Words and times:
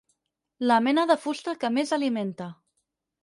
La 0.71 0.77
mena 0.85 1.03
de 1.11 1.17
fusta 1.27 1.53
que 1.65 1.71
més 1.77 1.93
alimenta. 1.99 2.47